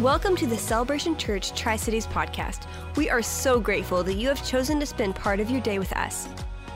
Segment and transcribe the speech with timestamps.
[0.00, 2.66] Welcome to the Celebration Church Tri Cities podcast.
[2.96, 5.92] We are so grateful that you have chosen to spend part of your day with
[5.92, 6.28] us.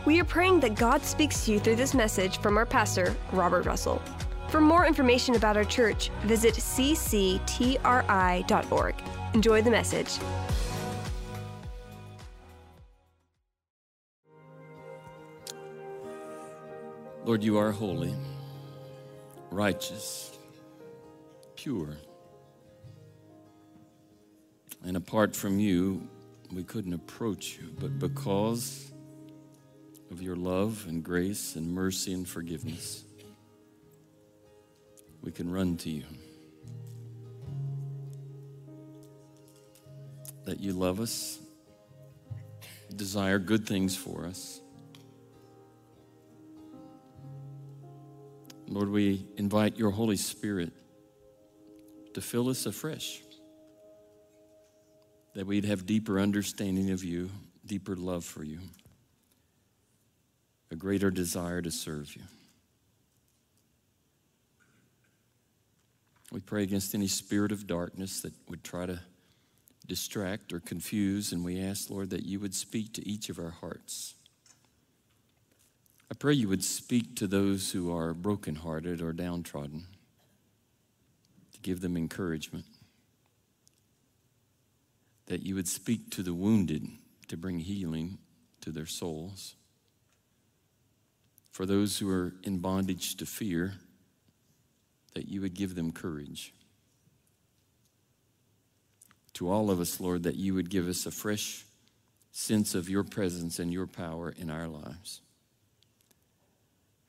[0.04, 3.66] We are praying that God speaks to you through this message from our pastor, Robert
[3.66, 4.00] Russell.
[4.50, 7.34] For more information about our church, visit cctri.org.
[9.34, 10.18] Enjoy the message.
[17.24, 18.14] Lord, you are holy,
[19.50, 20.38] righteous,
[21.56, 21.96] pure.
[24.84, 26.08] And apart from you,
[26.52, 27.68] we couldn't approach you.
[27.78, 28.90] But because
[30.10, 33.04] of your love and grace and mercy and forgiveness,
[35.22, 36.04] we can run to you.
[40.44, 41.38] That you love us,
[42.94, 44.60] desire good things for us.
[48.66, 50.72] Lord, we invite your Holy Spirit
[52.14, 53.22] to fill us afresh
[55.38, 57.30] that we'd have deeper understanding of you,
[57.64, 58.58] deeper love for you,
[60.72, 62.22] a greater desire to serve you.
[66.32, 68.98] We pray against any spirit of darkness that would try to
[69.86, 73.50] distract or confuse, and we ask, Lord, that you would speak to each of our
[73.60, 74.16] hearts.
[76.10, 79.86] I pray you would speak to those who are brokenhearted or downtrodden,
[81.52, 82.64] to give them encouragement
[85.28, 86.88] that you would speak to the wounded
[87.28, 88.18] to bring healing
[88.62, 89.54] to their souls.
[91.50, 93.74] For those who are in bondage to fear,
[95.14, 96.54] that you would give them courage.
[99.34, 101.64] To all of us, Lord, that you would give us a fresh
[102.32, 105.20] sense of your presence and your power in our lives.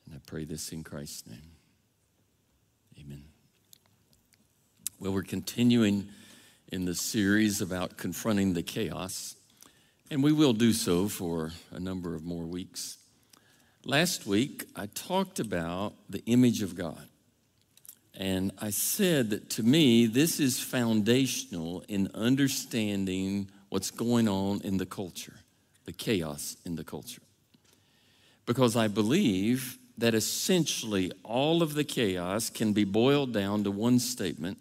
[0.05, 1.51] And I pray this in Christ's name.
[2.99, 3.23] Amen.
[4.99, 6.09] Well, we're continuing
[6.71, 9.35] in the series about confronting the chaos,
[10.11, 12.97] and we will do so for a number of more weeks.
[13.85, 17.07] Last week, I talked about the image of God.
[18.13, 24.77] And I said that to me, this is foundational in understanding what's going on in
[24.77, 25.37] the culture,
[25.85, 27.21] the chaos in the culture.
[28.45, 33.99] Because I believe that essentially all of the chaos can be boiled down to one
[33.99, 34.57] statement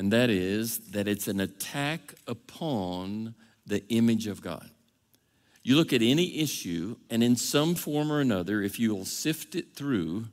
[0.00, 3.34] and that is that it's an attack upon
[3.66, 4.70] the image of God.
[5.62, 9.74] You look at any issue, and in some form or another, if you'll sift it
[9.74, 10.24] through,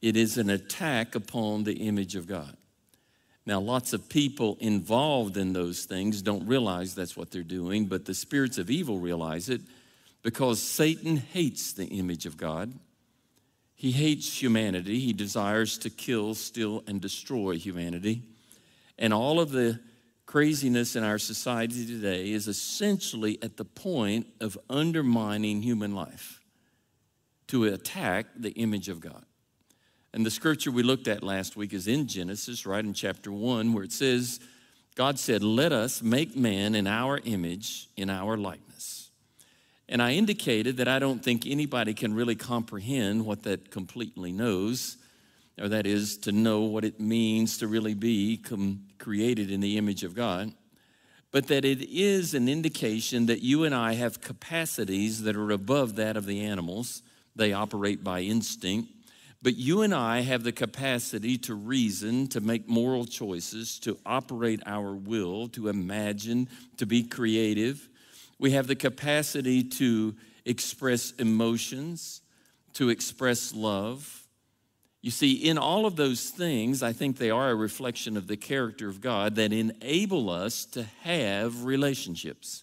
[0.00, 2.56] it is an attack upon the image of God.
[3.46, 8.04] Now, lots of people involved in those things don't realize that's what they're doing, but
[8.04, 9.60] the spirits of evil realize it
[10.22, 12.72] because Satan hates the image of God.
[13.76, 14.98] He hates humanity.
[14.98, 18.24] He desires to kill, steal, and destroy humanity.
[19.02, 19.80] And all of the
[20.26, 26.40] craziness in our society today is essentially at the point of undermining human life
[27.48, 29.24] to attack the image of God.
[30.14, 33.72] And the scripture we looked at last week is in Genesis, right in chapter 1,
[33.72, 34.38] where it says,
[34.94, 39.10] God said, Let us make man in our image, in our likeness.
[39.88, 44.96] And I indicated that I don't think anybody can really comprehend what that completely knows
[45.60, 48.36] or that is to know what it means to really be
[49.02, 50.52] created in the image of God,
[51.32, 55.96] but that it is an indication that you and I have capacities that are above
[55.96, 57.02] that of the animals.
[57.34, 58.90] They operate by instinct.
[59.42, 64.62] But you and I have the capacity to reason, to make moral choices, to operate
[64.66, 67.88] our will, to imagine, to be creative.
[68.38, 70.14] We have the capacity to
[70.44, 72.20] express emotions,
[72.74, 74.21] to express love
[75.02, 78.36] you see, in all of those things, I think they are a reflection of the
[78.36, 82.62] character of God that enable us to have relationships.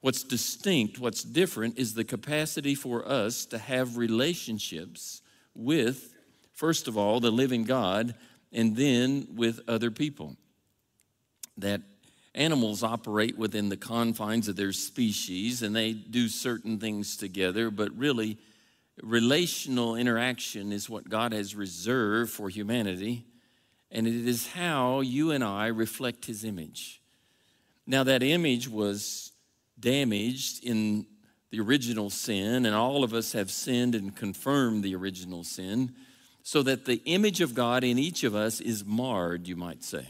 [0.00, 5.20] What's distinct, what's different, is the capacity for us to have relationships
[5.52, 6.14] with,
[6.52, 8.14] first of all, the living God,
[8.52, 10.36] and then with other people.
[11.58, 11.82] That
[12.36, 17.90] animals operate within the confines of their species and they do certain things together, but
[17.98, 18.38] really,
[19.00, 23.24] relational interaction is what God has reserved for humanity,
[23.90, 27.00] and it is how you and I reflect His image.
[27.86, 29.32] Now, that image was
[29.78, 31.06] damaged in
[31.50, 35.94] the original sin, and all of us have sinned and confirmed the original sin,
[36.42, 40.06] so that the image of God in each of us is marred, you might say.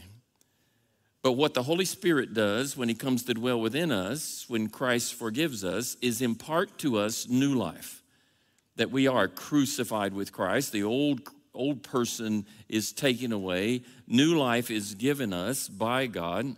[1.21, 5.13] But what the Holy Spirit does when He comes to dwell within us, when Christ
[5.13, 8.02] forgives us, is impart to us new life
[8.75, 10.71] that we are crucified with Christ.
[10.71, 11.21] The old
[11.53, 16.55] old person is taken away, new life is given us by God.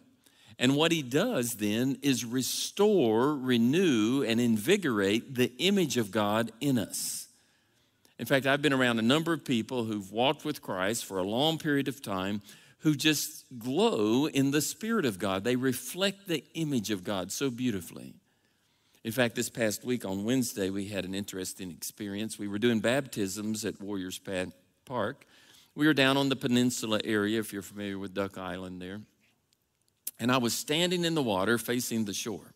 [0.57, 6.77] And what he does then is restore, renew, and invigorate the image of God in
[6.79, 7.27] us.
[8.17, 11.23] In fact, I've been around a number of people who've walked with Christ for a
[11.23, 12.41] long period of time
[12.79, 15.43] who just glow in the Spirit of God.
[15.43, 18.13] They reflect the image of God so beautifully.
[19.05, 22.39] In fact, this past week on Wednesday, we had an interesting experience.
[22.39, 24.19] We were doing baptisms at Warriors
[24.83, 25.27] Park.
[25.75, 29.01] We were down on the peninsula area, if you're familiar with Duck Island there.
[30.19, 32.55] And I was standing in the water facing the shore.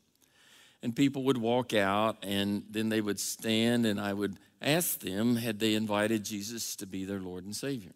[0.82, 5.36] And people would walk out and then they would stand, and I would ask them,
[5.36, 7.94] had they invited Jesus to be their Lord and Savior?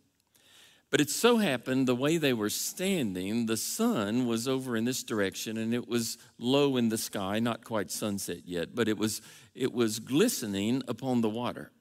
[0.94, 5.02] But it so happened the way they were standing, the sun was over in this
[5.02, 9.20] direction and it was low in the sky, not quite sunset yet, but it was,
[9.56, 11.72] it was glistening upon the water.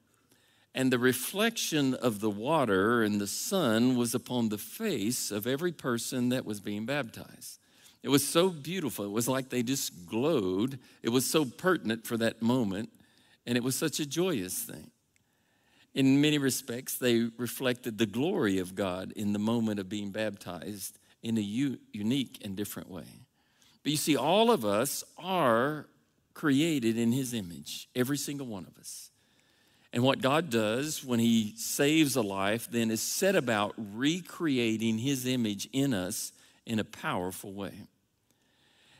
[0.74, 5.72] And the reflection of the water and the sun was upon the face of every
[5.72, 7.58] person that was being baptized.
[8.02, 9.04] It was so beautiful.
[9.04, 10.78] It was like they just glowed.
[11.02, 12.88] It was so pertinent for that moment,
[13.44, 14.90] and it was such a joyous thing.
[15.94, 20.98] In many respects, they reflected the glory of God in the moment of being baptized
[21.22, 23.04] in a u- unique and different way.
[23.82, 25.86] But you see, all of us are
[26.34, 29.10] created in His image, every single one of us.
[29.92, 35.26] And what God does when He saves a life then is set about recreating His
[35.26, 36.32] image in us
[36.64, 37.72] in a powerful way.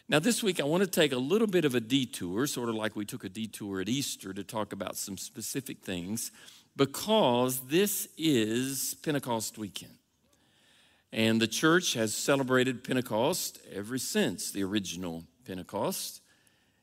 [0.09, 2.75] Now, this week, I want to take a little bit of a detour, sort of
[2.75, 6.33] like we took a detour at Easter to talk about some specific things,
[6.77, 9.93] because this is Pentecost weekend.
[11.13, 16.23] And the church has celebrated Pentecost ever since the original Pentecost.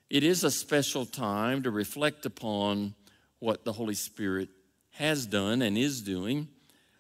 [0.10, 2.94] It is a special time to reflect upon
[3.40, 4.50] what the Holy Spirit
[4.92, 6.48] has done and is doing.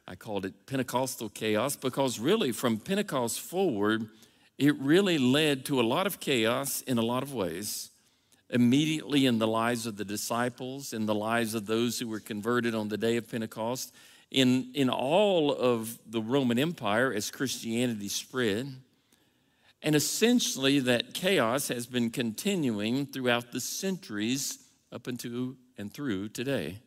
[0.08, 4.10] I called it Pentecostal chaos because, really, from Pentecost forward,
[4.58, 7.89] it really led to a lot of chaos in a lot of ways.
[8.50, 12.74] Immediately in the lives of the disciples, in the lives of those who were converted
[12.74, 13.94] on the day of Pentecost,
[14.32, 18.74] in, in all of the Roman Empire as Christianity spread.
[19.82, 24.60] And essentially, that chaos has been continuing throughout the centuries
[24.92, 26.80] up into and through today.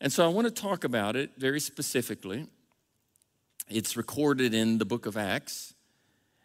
[0.00, 2.46] And so I want to talk about it very specifically.
[3.68, 5.74] It's recorded in the book of Acts.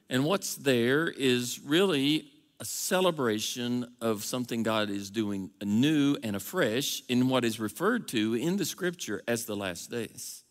[0.10, 7.04] And what's there is really a celebration of something God is doing anew and afresh
[7.10, 10.44] in what is referred to in the scripture as the last days.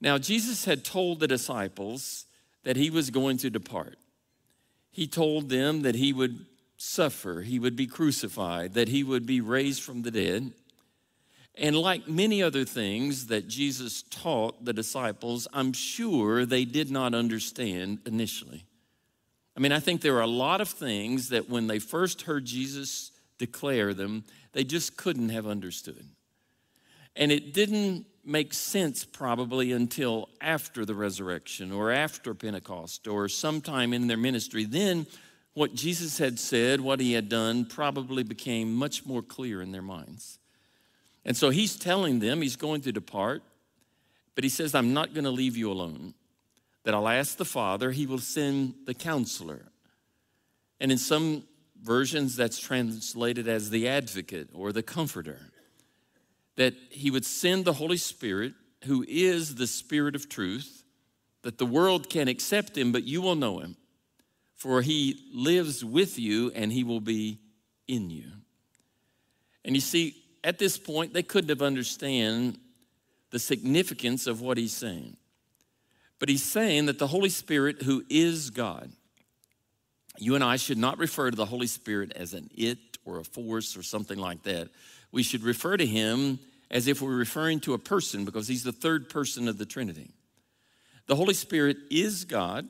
[0.00, 2.26] Now, Jesus had told the disciples
[2.62, 3.98] that he was going to depart.
[4.90, 6.46] He told them that he would
[6.76, 10.52] suffer, he would be crucified, that he would be raised from the dead.
[11.56, 17.14] And like many other things that Jesus taught the disciples, I'm sure they did not
[17.14, 18.64] understand initially.
[19.56, 22.44] I mean, I think there are a lot of things that when they first heard
[22.44, 26.08] Jesus declare them, they just couldn't have understood.
[27.16, 33.92] And it didn't make sense probably until after the resurrection or after Pentecost or sometime
[33.92, 34.64] in their ministry.
[34.64, 35.06] Then
[35.52, 39.82] what Jesus had said, what he had done, probably became much more clear in their
[39.82, 40.38] minds.
[41.24, 43.42] And so he's telling them he's going to depart,
[44.34, 46.14] but he says, I'm not going to leave you alone.
[46.84, 49.66] That I'll ask the Father, he will send the counselor.
[50.80, 51.44] And in some
[51.82, 55.40] versions, that's translated as the advocate or the comforter.
[56.56, 60.84] That he would send the Holy Spirit, who is the Spirit of truth,
[61.42, 63.76] that the world can accept him, but you will know him,
[64.54, 67.38] for he lives with you and he will be
[67.86, 68.24] in you.
[69.64, 72.58] And you see, at this point, they couldn't have understand
[73.30, 75.16] the significance of what he's saying.
[76.24, 78.90] But he's saying that the Holy Spirit, who is God,
[80.16, 83.24] you and I should not refer to the Holy Spirit as an it or a
[83.24, 84.70] force or something like that.
[85.12, 86.38] We should refer to him
[86.70, 90.12] as if we're referring to a person because he's the third person of the Trinity.
[91.08, 92.68] The Holy Spirit is God,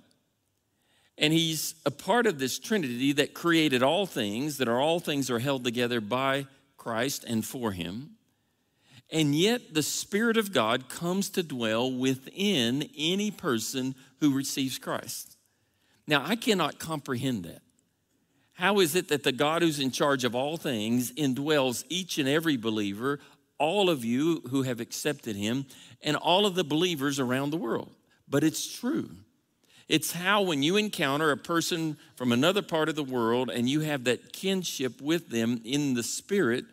[1.16, 5.30] and he's a part of this Trinity that created all things, that are all things
[5.30, 8.16] are held together by Christ and for him.
[9.14, 15.36] And yet, the Spirit of God comes to dwell within any person who receives Christ.
[16.08, 17.62] Now, I cannot comprehend that.
[18.54, 22.28] How is it that the God who's in charge of all things indwells each and
[22.28, 23.20] every believer,
[23.56, 25.66] all of you who have accepted Him,
[26.02, 27.94] and all of the believers around the world?
[28.28, 29.10] But it's true.
[29.88, 33.80] It's how, when you encounter a person from another part of the world and you
[33.80, 36.64] have that kinship with them in the Spirit,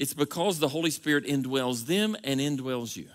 [0.00, 3.10] it's because the Holy Spirit indwells them and indwells you.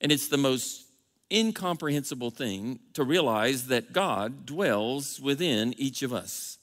[0.00, 0.86] And it's the most
[1.32, 6.58] incomprehensible thing to realize that God dwells within each of us.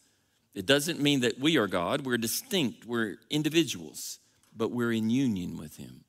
[0.54, 4.20] It doesn't mean that we are God, we're distinct, we're individuals,
[4.54, 6.04] but we're in union with Him.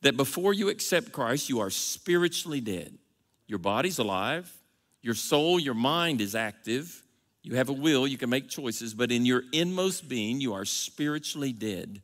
[0.00, 2.96] That before you accept Christ, you are spiritually dead.
[3.46, 4.50] Your body's alive,
[5.02, 7.02] your soul, your mind is active.
[7.42, 10.64] You have a will, you can make choices, but in your inmost being, you are
[10.64, 12.02] spiritually dead.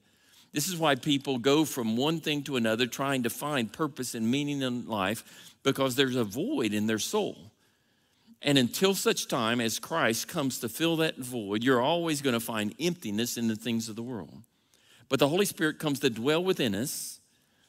[0.53, 4.31] This is why people go from one thing to another trying to find purpose and
[4.31, 7.37] meaning in life because there's a void in their soul.
[8.41, 12.41] And until such time as Christ comes to fill that void, you're always going to
[12.41, 14.43] find emptiness in the things of the world.
[15.09, 17.21] But the Holy Spirit comes to dwell within us.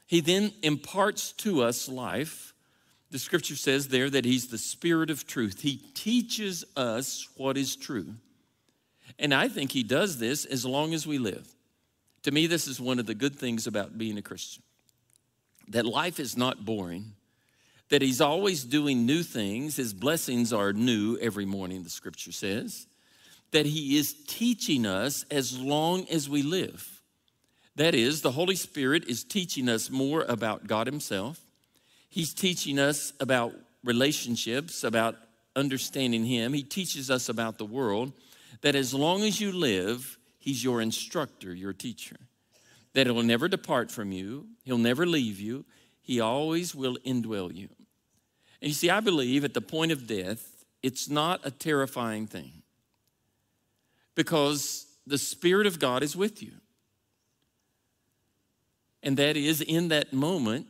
[0.05, 2.53] He then imparts to us life.
[3.09, 5.61] The scripture says there that He's the Spirit of truth.
[5.61, 8.15] He teaches us what is true.
[9.17, 11.47] And I think He does this as long as we live.
[12.23, 14.63] To me, this is one of the good things about being a Christian
[15.69, 17.13] that life is not boring,
[17.89, 19.75] that He's always doing new things.
[19.75, 22.87] His blessings are new every morning, the scripture says,
[23.51, 27.01] that He is teaching us as long as we live.
[27.75, 31.39] That is, the Holy Spirit is teaching us more about God Himself.
[32.17, 35.17] He's teaching us about relationships, about
[35.55, 36.51] understanding Him.
[36.51, 38.11] He teaches us about the world.
[38.61, 42.15] That as long as you live, He's your instructor, your teacher.
[42.93, 45.63] That He'll never depart from you, He'll never leave you,
[46.01, 47.69] He always will indwell you.
[48.63, 52.63] And you see, I believe at the point of death, it's not a terrifying thing
[54.15, 56.53] because the Spirit of God is with you.
[59.03, 60.65] And that is, in that moment,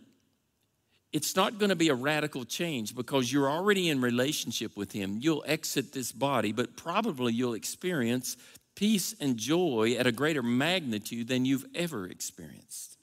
[1.14, 5.18] it's not going to be a radical change because you're already in relationship with him.
[5.22, 8.36] You'll exit this body, but probably you'll experience
[8.76, 12.98] peace and joy at a greater magnitude than you've ever experienced.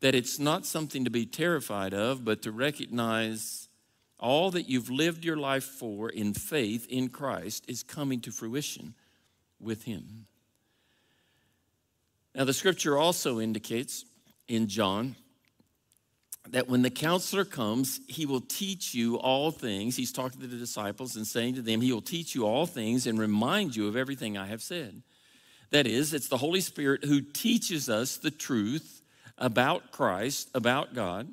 [0.00, 3.68] That it's not something to be terrified of, but to recognize
[4.20, 8.94] all that you've lived your life for in faith in Christ is coming to fruition
[9.60, 10.26] with Him.
[12.34, 14.04] Now, the scripture also indicates
[14.46, 15.16] in John
[16.52, 19.96] that when the counselor comes, he will teach you all things.
[19.96, 23.06] He's talking to the disciples and saying to them, He will teach you all things
[23.06, 25.02] and remind you of everything I have said.
[25.70, 29.02] That is, it's the Holy Spirit who teaches us the truth
[29.36, 31.28] about Christ, about God,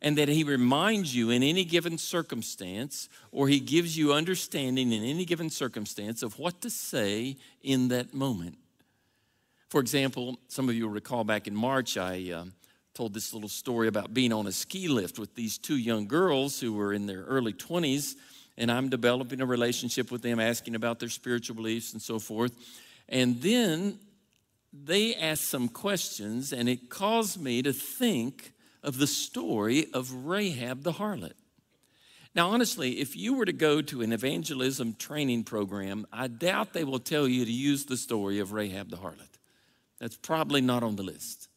[0.00, 5.02] and that He reminds you in any given circumstance, or He gives you understanding in
[5.02, 8.58] any given circumstance of what to say in that moment.
[9.68, 12.30] For example, some of you will recall back in March, I.
[12.30, 12.44] Uh,
[12.94, 16.60] told this little story about being on a ski lift with these two young girls
[16.60, 18.14] who were in their early 20s,
[18.56, 22.52] and I'm developing a relationship with them, asking about their spiritual beliefs and so forth.
[23.08, 23.98] And then
[24.72, 28.52] they asked some questions, and it caused me to think
[28.84, 31.34] of the story of Rahab the harlot.
[32.34, 36.84] Now, honestly, if you were to go to an evangelism training program, I doubt they
[36.84, 39.38] will tell you to use the story of Rahab the harlot.
[39.98, 41.48] That's probably not on the list.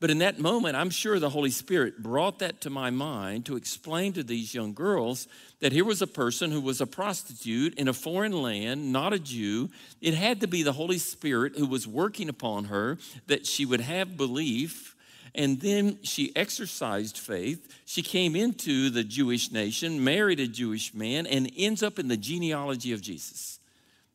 [0.00, 3.56] But in that moment, I'm sure the Holy Spirit brought that to my mind to
[3.56, 5.26] explain to these young girls
[5.58, 9.18] that here was a person who was a prostitute in a foreign land, not a
[9.18, 9.70] Jew.
[10.00, 13.80] It had to be the Holy Spirit who was working upon her that she would
[13.80, 14.94] have belief.
[15.34, 17.68] And then she exercised faith.
[17.84, 22.16] She came into the Jewish nation, married a Jewish man, and ends up in the
[22.16, 23.58] genealogy of Jesus.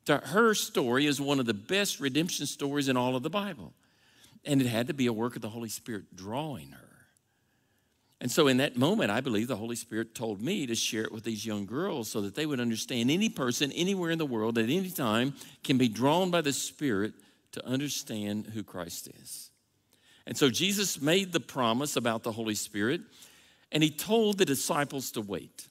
[0.08, 3.74] Her story is one of the best redemption stories in all of the Bible.
[4.46, 6.90] And it had to be a work of the Holy Spirit drawing her.
[8.20, 11.12] And so, in that moment, I believe the Holy Spirit told me to share it
[11.12, 14.58] with these young girls so that they would understand any person anywhere in the world
[14.58, 15.34] at any time
[15.64, 17.14] can be drawn by the Spirit
[17.52, 19.50] to understand who Christ is.
[20.26, 23.02] And so, Jesus made the promise about the Holy Spirit,
[23.74, 25.68] and he told the disciples to wait.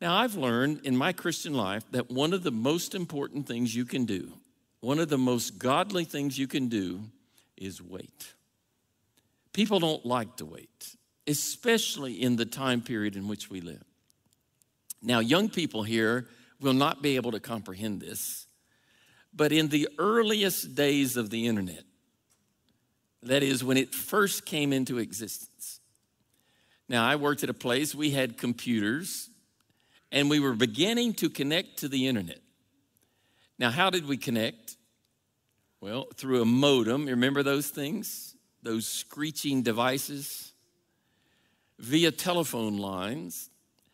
[0.00, 3.84] Now, I've learned in my Christian life that one of the most important things you
[3.84, 4.32] can do
[4.84, 7.00] one of the most godly things you can do
[7.56, 8.34] is wait.
[9.52, 10.96] People don't like to wait,
[11.26, 13.84] especially in the time period in which we live.
[15.00, 16.26] Now, young people here
[16.60, 18.46] will not be able to comprehend this,
[19.32, 21.84] but in the earliest days of the internet,
[23.22, 25.80] that is when it first came into existence.
[26.88, 29.30] Now, I worked at a place, we had computers,
[30.12, 32.40] and we were beginning to connect to the internet.
[33.58, 34.76] Now, how did we connect?
[35.84, 37.02] Well, through a modem.
[37.02, 38.34] You remember those things?
[38.62, 40.54] Those screeching devices?
[41.78, 43.50] Via telephone lines.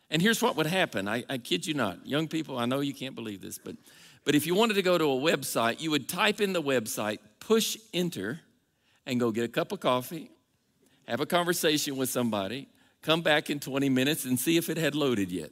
[0.08, 2.06] And here's what would happen I, I, kid you not.
[2.06, 3.74] Young people, I know you can't believe this, but,
[4.24, 7.18] but if you wanted to go to a website, you would type in the website,
[7.40, 8.38] push enter,
[9.04, 10.30] and go get a cup of coffee,
[11.08, 12.68] have a conversation with somebody,
[13.02, 15.50] come back in 20 minutes and see if it had loaded yet.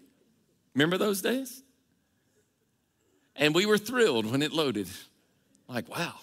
[0.73, 1.65] Remember those days?
[3.35, 4.87] And we were thrilled when it loaded.
[5.67, 6.15] Like, wow.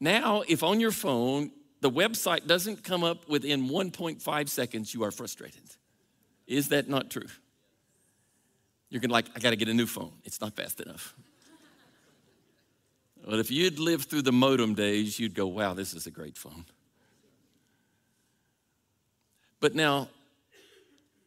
[0.00, 5.10] Now, if on your phone the website doesn't come up within 1.5 seconds, you are
[5.10, 5.62] frustrated.
[6.46, 7.26] Is that not true?
[8.90, 10.12] You're gonna like, I gotta get a new phone.
[10.24, 11.14] It's not fast enough.
[13.26, 16.36] But if you'd lived through the modem days, you'd go, wow, this is a great
[16.36, 16.64] phone.
[19.60, 20.08] But now,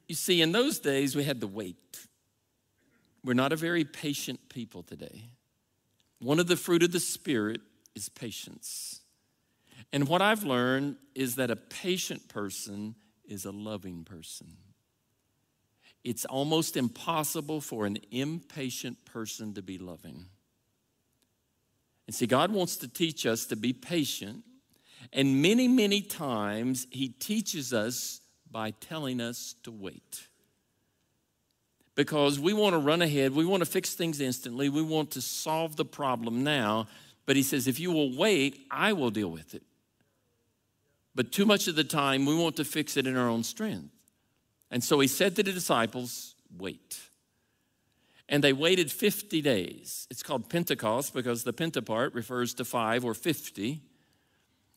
[0.07, 1.75] you see, in those days, we had to wait.
[3.23, 5.23] We're not a very patient people today.
[6.19, 7.61] One of the fruit of the Spirit
[7.97, 9.01] is patience.
[9.91, 12.95] And what I've learned is that a patient person
[13.27, 14.47] is a loving person.
[16.03, 20.27] It's almost impossible for an impatient person to be loving.
[22.05, 24.43] And see, God wants to teach us to be patient.
[25.11, 30.27] And many, many times, He teaches us by telling us to wait.
[31.95, 35.21] Because we want to run ahead, we want to fix things instantly, we want to
[35.21, 36.87] solve the problem now.
[37.27, 39.61] But He says, if you will wait, I will deal with it.
[41.13, 43.93] But too much of the time, we want to fix it in our own strength.
[44.71, 46.99] And so He said to the disciples, wait.
[48.29, 50.07] And they waited 50 days.
[50.09, 53.81] It's called Pentecost because the pentapart refers to five or 50.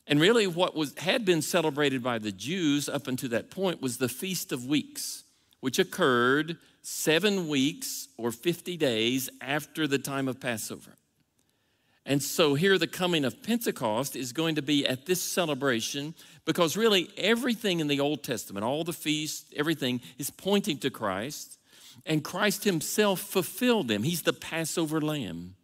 [0.07, 3.97] And really, what was, had been celebrated by the Jews up until that point was
[3.97, 5.23] the Feast of Weeks,
[5.59, 10.97] which occurred seven weeks or 50 days after the time of Passover.
[12.05, 16.15] And so, here, the coming of Pentecost is going to be at this celebration
[16.45, 21.59] because really everything in the Old Testament, all the feasts, everything is pointing to Christ.
[22.05, 24.03] And Christ himself fulfilled them.
[24.03, 25.55] He's the Passover lamb.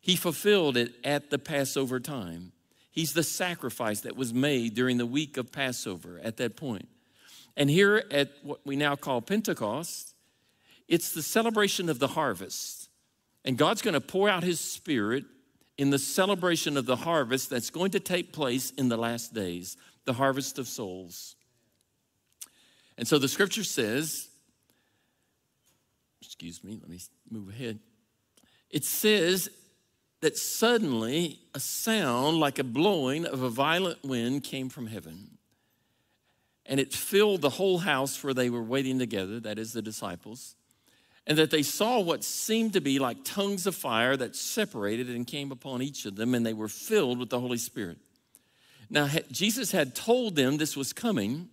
[0.00, 2.52] He fulfilled it at the Passover time.
[2.90, 6.88] He's the sacrifice that was made during the week of Passover at that point.
[7.56, 10.14] And here at what we now call Pentecost,
[10.88, 12.88] it's the celebration of the harvest.
[13.44, 15.24] And God's going to pour out his spirit
[15.76, 19.76] in the celebration of the harvest that's going to take place in the last days,
[20.04, 21.36] the harvest of souls.
[22.96, 24.28] And so the scripture says
[26.36, 26.98] excuse me, let me
[27.30, 27.78] move ahead.
[28.68, 29.48] It says
[30.20, 35.38] that suddenly a sound like a blowing of a violent wind came from heaven.
[36.66, 40.56] And it filled the whole house where they were waiting together, that is the disciples.
[41.26, 45.26] And that they saw what seemed to be like tongues of fire that separated and
[45.26, 47.98] came upon each of them, and they were filled with the Holy Spirit.
[48.90, 51.48] Now, Jesus had told them this was coming,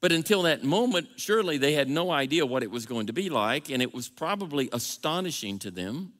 [0.00, 3.28] but until that moment, surely they had no idea what it was going to be
[3.28, 6.14] like, and it was probably astonishing to them.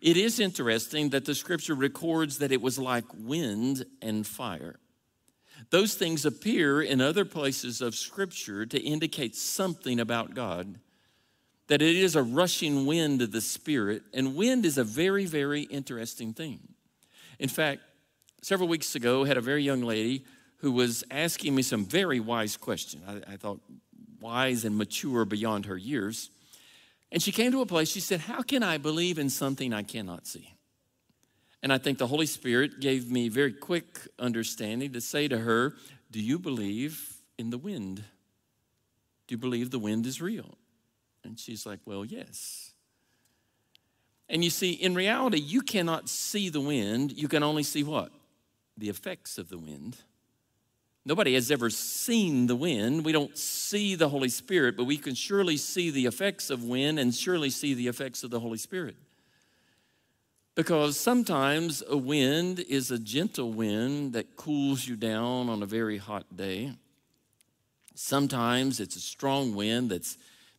[0.00, 4.78] It is interesting that the scripture records that it was like wind and fire.
[5.70, 10.78] Those things appear in other places of scripture to indicate something about God,
[11.68, 15.62] that it is a rushing wind of the Spirit, and wind is a very, very
[15.62, 16.60] interesting thing.
[17.38, 17.82] In fact,
[18.42, 20.24] several weeks ago, I had a very young lady
[20.58, 23.04] who was asking me some very wise questions.
[23.06, 23.60] I, I thought
[24.20, 26.30] wise and mature beyond her years.
[27.12, 29.82] And she came to a place, she said, How can I believe in something I
[29.82, 30.54] cannot see?
[31.62, 35.74] And I think the Holy Spirit gave me very quick understanding to say to her,
[36.10, 38.04] Do you believe in the wind?
[39.26, 40.56] Do you believe the wind is real?
[41.24, 42.72] And she's like, Well, yes.
[44.28, 47.12] And you see, in reality, you cannot see the wind.
[47.12, 48.12] You can only see what?
[48.76, 49.96] The effects of the wind.
[51.04, 53.04] Nobody has ever seen the wind.
[53.04, 56.98] We don't see the Holy Spirit, but we can surely see the effects of wind
[56.98, 58.96] and surely see the effects of the Holy Spirit.
[60.54, 65.96] Because sometimes a wind is a gentle wind that cools you down on a very
[65.96, 66.72] hot day.
[67.94, 70.18] Sometimes it's a strong wind that's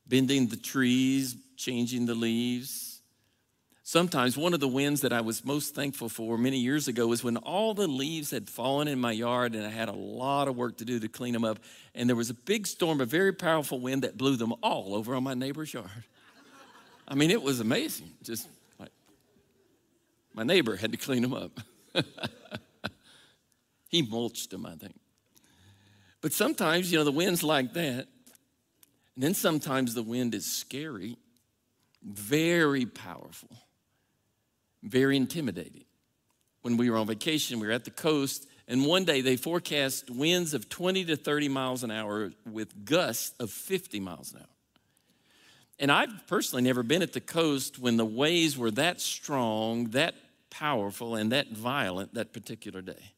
[0.10, 2.90] bending the trees, changing the leaves.
[3.84, 7.24] Sometimes one of the winds that I was most thankful for many years ago was
[7.24, 10.56] when all the leaves had fallen in my yard and I had a lot of
[10.56, 11.60] work to do to clean them up.
[11.96, 15.16] And there was a big storm, a very powerful wind that blew them all over
[15.16, 15.90] on my neighbor's yard.
[17.08, 18.12] I mean, it was amazing.
[18.22, 18.48] Just
[18.80, 18.92] like
[20.36, 21.60] my neighbor had to clean them up.
[23.90, 25.00] he mulched them, I think.
[26.22, 28.08] But sometimes, you know, the wind's like that.
[29.20, 31.18] And then sometimes the wind is scary,
[32.02, 33.50] very powerful
[34.84, 35.86] very intimidating.
[36.62, 40.10] When we were on vacation, we were at the coast, and one day they forecast
[40.10, 44.48] winds of 20 to 30 miles an hour with gusts of 50 miles an hour.
[45.80, 50.16] And I've personally never been at the coast when the waves were that strong, that
[50.50, 53.14] powerful, and that violent that particular day.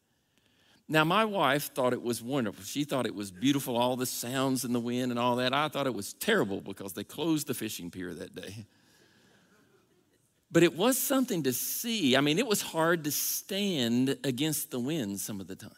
[0.92, 2.64] Now, my wife thought it was wonderful.
[2.64, 5.54] She thought it was beautiful, all the sounds and the wind and all that.
[5.54, 8.66] I thought it was terrible because they closed the fishing pier that day.
[10.50, 12.14] But it was something to see.
[12.14, 15.70] I mean, it was hard to stand against the wind some of the time.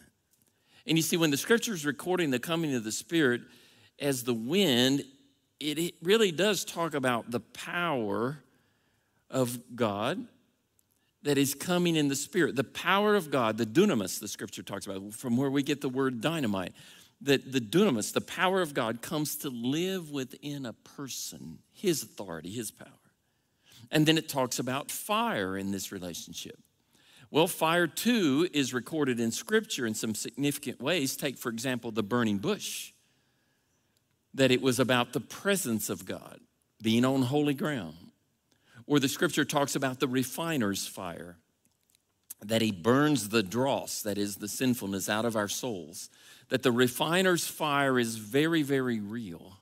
[0.85, 3.42] And you see, when the scripture is recording the coming of the Spirit
[4.00, 5.05] as the wind,
[5.61, 8.38] it really does talk about the power
[9.31, 10.27] of God
[11.24, 12.54] that is coming in the Spirit.
[12.54, 15.88] The power of God, the dunamis, the scripture talks about, from where we get the
[15.88, 16.72] word dynamite.
[17.22, 22.50] That the dunamis, the power of God, comes to live within a person, his authority,
[22.50, 22.88] his power.
[23.90, 26.58] And then it talks about fire in this relationship.
[27.30, 31.16] Well, fire too is recorded in Scripture in some significant ways.
[31.16, 32.92] Take, for example, the burning bush,
[34.34, 36.40] that it was about the presence of God,
[36.82, 38.04] being on holy ground.
[38.87, 41.37] Or the Scripture talks about the refiner's fire,
[42.42, 46.11] that he burns the dross, that is the sinfulness, out of our souls.
[46.51, 49.59] That the refiner's fire is very, very real,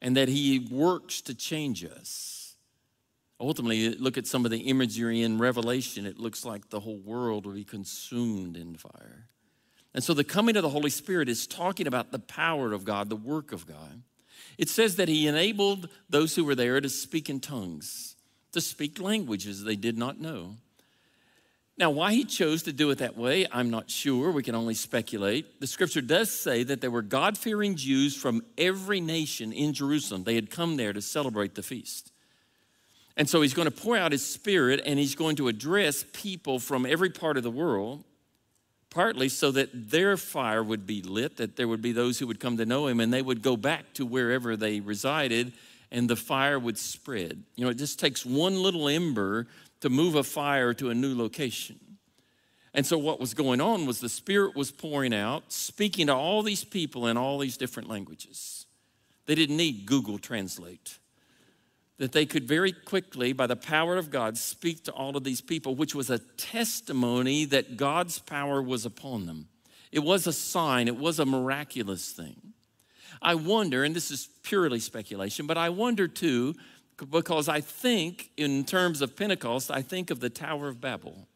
[0.00, 2.56] and that he works to change us.
[3.38, 6.06] Ultimately, look at some of the imagery in Revelation.
[6.06, 9.28] It looks like the whole world will be consumed in fire.
[9.94, 13.08] And so the coming of the Holy Spirit is talking about the power of God,
[13.08, 14.02] the work of God.
[14.58, 18.16] It says that He enabled those who were there to speak in tongues,
[18.52, 20.56] to speak languages they did not know.
[21.80, 24.30] Now, why He chose to do it that way, I'm not sure.
[24.30, 25.60] We can only speculate.
[25.60, 30.24] The scripture does say that there were God fearing Jews from every nation in Jerusalem.
[30.24, 32.12] They had come there to celebrate the feast.
[33.16, 36.58] And so he's going to pour out his spirit and he's going to address people
[36.58, 38.04] from every part of the world,
[38.90, 42.40] partly so that their fire would be lit, that there would be those who would
[42.40, 45.52] come to know him and they would go back to wherever they resided
[45.90, 47.42] and the fire would spread.
[47.56, 49.46] You know, it just takes one little ember
[49.80, 51.78] to move a fire to a new location.
[52.72, 56.42] And so, what was going on was the Spirit was pouring out, speaking to all
[56.42, 58.66] these people in all these different languages.
[59.26, 60.98] They didn't need Google Translate
[62.00, 65.42] that they could very quickly, by the power of God, speak to all of these
[65.42, 69.48] people, which was a testimony that God's power was upon them.
[69.92, 72.54] It was a sign, it was a miraculous thing.
[73.22, 76.54] I wonder, and this is purely speculation, but I wonder too,
[77.10, 81.26] because I think in terms of Pentecost, I think of the Tower of Babel.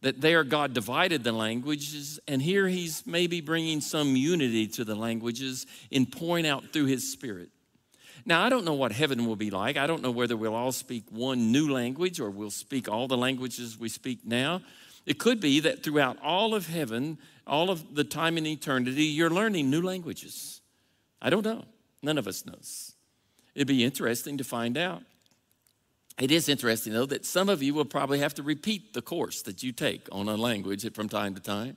[0.00, 4.94] That there God divided the languages, and here He's maybe bringing some unity to the
[4.94, 7.50] languages in pouring out through His Spirit.
[8.24, 9.76] Now, I don't know what heaven will be like.
[9.76, 13.16] I don't know whether we'll all speak one new language or we'll speak all the
[13.16, 14.60] languages we speak now.
[15.06, 19.30] It could be that throughout all of heaven, all of the time in eternity, you're
[19.30, 20.57] learning new languages.
[21.20, 21.64] I don't know.
[22.02, 22.92] None of us knows.
[23.54, 25.02] It'd be interesting to find out.
[26.18, 29.42] It is interesting, though, that some of you will probably have to repeat the course
[29.42, 31.76] that you take on a language from time to time.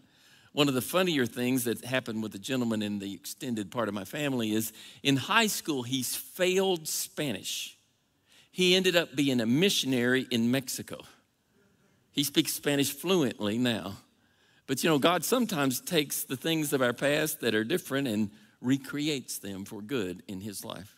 [0.54, 3.94] One of the funnier things that happened with a gentleman in the extended part of
[3.94, 7.78] my family is in high school, he's failed Spanish.
[8.52, 11.00] He ended up being a missionary in Mexico.
[12.12, 13.98] He speaks Spanish fluently now.
[14.68, 18.30] But you know, God sometimes takes the things of our past that are different and
[18.62, 20.95] recreates them for good in his life.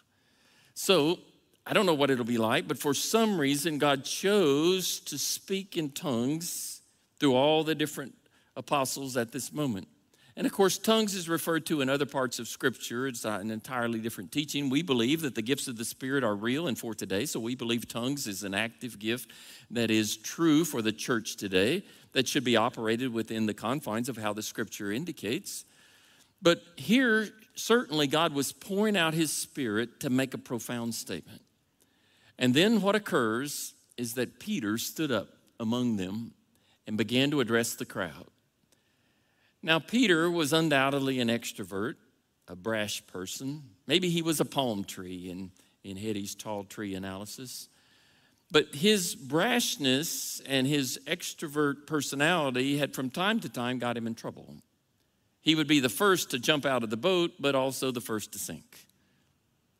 [0.76, 1.20] So,
[1.66, 5.78] I don't know what it'll be like, but for some reason, God chose to speak
[5.78, 6.82] in tongues
[7.20, 8.14] through all the different
[8.58, 9.88] apostles at this moment.
[10.36, 13.08] And of course, tongues is referred to in other parts of Scripture.
[13.08, 14.70] It's an entirely different teaching.
[14.70, 17.26] We believe that the gifts of the Spirit are real and for today.
[17.26, 19.32] So we believe tongues is an active gift
[19.70, 24.18] that is true for the church today, that should be operated within the confines of
[24.18, 25.66] how the Scripture indicates.
[26.42, 31.42] But here, certainly, God was pouring out His Spirit to make a profound statement.
[32.38, 36.34] And then what occurs is that Peter stood up among them
[36.88, 38.28] and began to address the crowd.
[39.62, 41.96] Now, Peter was undoubtedly an extrovert,
[42.48, 43.64] a brash person.
[43.88, 45.52] Maybe he was a palm tree in,
[45.84, 47.70] in Hetty's tall tree analysis.
[48.52, 54.16] But his brashness and his extrovert personality had from time to time got him in
[54.16, 54.58] trouble.
[55.44, 58.32] He would be the first to jump out of the boat, but also the first
[58.32, 58.88] to sink.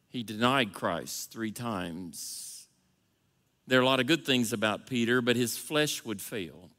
[0.10, 2.68] He denied Christ three times.
[3.66, 6.70] There are a lot of good things about Peter, but his flesh would fail.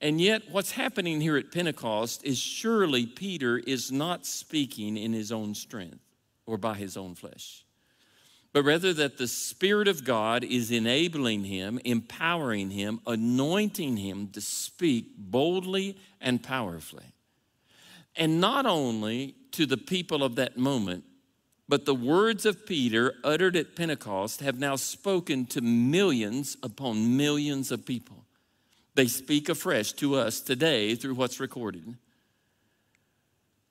[0.00, 5.30] And yet, what's happening here at Pentecost is surely Peter is not speaking in his
[5.30, 6.04] own strength
[6.46, 7.63] or by his own flesh,
[8.54, 14.40] but rather that the Spirit of God is enabling him, empowering him, anointing him to
[14.40, 17.14] speak boldly and powerfully.
[18.14, 21.02] And not only to the people of that moment,
[21.68, 27.72] but the words of Peter uttered at Pentecost have now spoken to millions upon millions
[27.72, 28.24] of people.
[28.94, 31.96] They speak afresh to us today through what's recorded.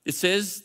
[0.03, 0.61] It says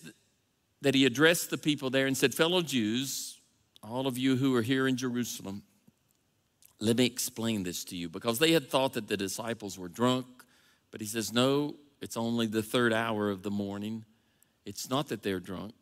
[0.80, 3.37] that he addressed the people there and said, Fellow Jews,
[3.82, 5.62] all of you who are here in Jerusalem,
[6.80, 10.26] let me explain this to you because they had thought that the disciples were drunk,
[10.90, 14.04] but he says, No, it's only the third hour of the morning.
[14.64, 15.72] It's not that they're drunk,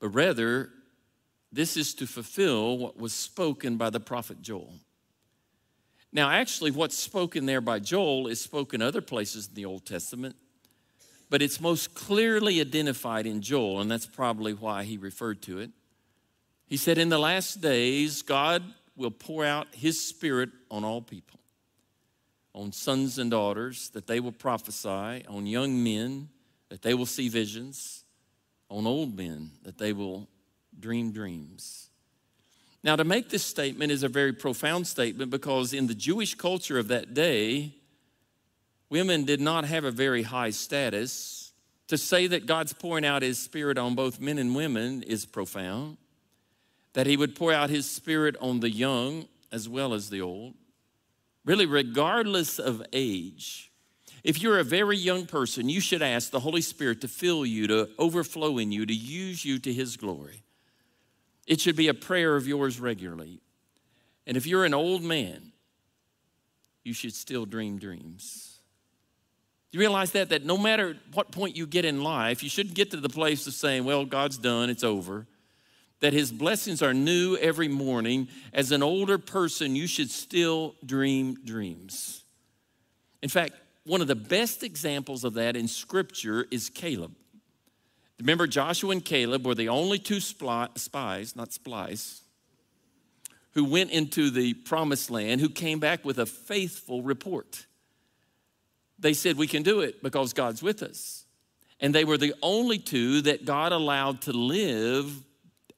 [0.00, 0.70] but rather,
[1.52, 4.74] this is to fulfill what was spoken by the prophet Joel.
[6.12, 10.36] Now, actually, what's spoken there by Joel is spoken other places in the Old Testament,
[11.28, 15.70] but it's most clearly identified in Joel, and that's probably why he referred to it.
[16.66, 18.62] He said, In the last days, God
[18.96, 21.38] will pour out his spirit on all people,
[22.54, 26.28] on sons and daughters, that they will prophesy, on young men,
[26.68, 28.04] that they will see visions,
[28.68, 30.28] on old men, that they will
[30.78, 31.88] dream dreams.
[32.82, 36.78] Now, to make this statement is a very profound statement because in the Jewish culture
[36.78, 37.74] of that day,
[38.90, 41.52] women did not have a very high status.
[41.88, 45.98] To say that God's pouring out his spirit on both men and women is profound
[46.96, 50.54] that he would pour out his spirit on the young as well as the old.
[51.44, 53.70] Really, regardless of age,
[54.24, 57.66] if you're a very young person, you should ask the Holy Spirit to fill you,
[57.66, 60.42] to overflow in you, to use you to his glory.
[61.46, 63.40] It should be a prayer of yours regularly.
[64.26, 65.52] And if you're an old man,
[66.82, 68.58] you should still dream dreams.
[69.70, 72.90] You realize that that no matter what point you get in life, you shouldn't get
[72.92, 75.26] to the place of saying, "Well, God's done, it's over."
[76.00, 78.28] That his blessings are new every morning.
[78.52, 82.24] As an older person, you should still dream dreams.
[83.22, 83.54] In fact,
[83.84, 87.14] one of the best examples of that in scripture is Caleb.
[88.18, 92.22] Remember, Joshua and Caleb were the only two spies, not spies,
[93.52, 97.66] who went into the promised land, who came back with a faithful report.
[98.98, 101.24] They said, We can do it because God's with us.
[101.78, 105.22] And they were the only two that God allowed to live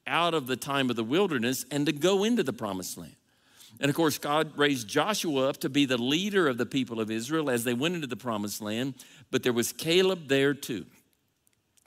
[0.09, 3.15] out of the time of the wilderness and to go into the promised land.
[3.79, 7.09] And of course, God raised Joshua up to be the leader of the people of
[7.09, 8.95] Israel as they went into the promised land,
[9.31, 10.85] but there was Caleb there too.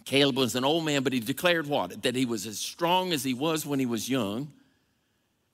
[0.04, 2.02] Caleb was an old man, but he declared what?
[2.02, 4.52] That he was as strong as he was when he was young.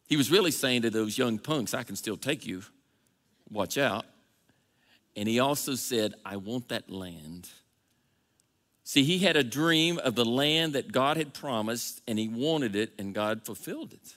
[0.06, 2.62] He was really saying to those young punks, I can still take you.
[3.50, 4.06] Watch out.
[5.16, 7.48] And he also said, I want that land.
[8.88, 12.74] See, he had a dream of the land that God had promised, and he wanted
[12.74, 14.16] it, and God fulfilled it.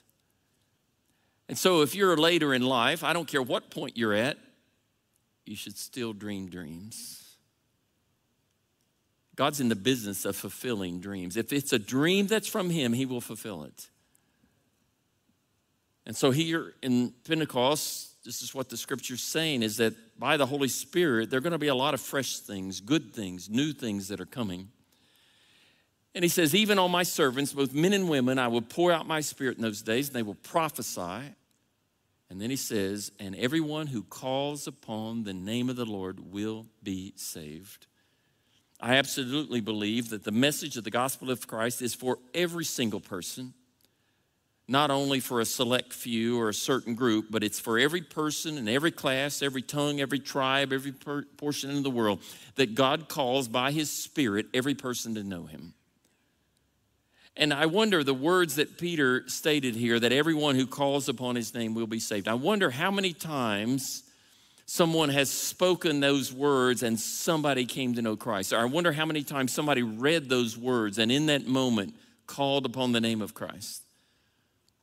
[1.49, 4.37] And so, if you're later in life, I don't care what point you're at,
[5.45, 7.35] you should still dream dreams.
[9.35, 11.35] God's in the business of fulfilling dreams.
[11.35, 13.89] If it's a dream that's from Him, He will fulfill it.
[16.05, 20.45] And so, here in Pentecost, this is what the scripture's saying is that by the
[20.45, 23.73] Holy Spirit, there are going to be a lot of fresh things, good things, new
[23.73, 24.69] things that are coming.
[26.13, 29.07] And he says, Even on my servants, both men and women, I will pour out
[29.07, 31.33] my spirit in those days, and they will prophesy.
[32.29, 36.67] And then he says, And everyone who calls upon the name of the Lord will
[36.83, 37.87] be saved.
[38.79, 42.99] I absolutely believe that the message of the gospel of Christ is for every single
[42.99, 43.55] person
[44.67, 48.57] not only for a select few or a certain group, but it's for every person
[48.57, 52.21] and every class, every tongue, every tribe, every per- portion in the world
[52.55, 55.73] that God calls by His Spirit every person to know Him.
[57.35, 61.53] And I wonder the words that Peter stated here that everyone who calls upon His
[61.53, 62.27] name will be saved.
[62.27, 64.03] I wonder how many times
[64.65, 68.53] someone has spoken those words and somebody came to know Christ.
[68.53, 71.93] Or I wonder how many times somebody read those words and in that moment
[72.25, 73.83] called upon the name of Christ.